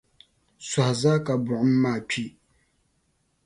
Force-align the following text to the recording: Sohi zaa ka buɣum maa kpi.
Sohi 0.67 0.93
zaa 1.01 1.19
ka 1.25 1.33
buɣum 1.45 1.71
maa 1.81 1.99
kpi. 2.09 2.23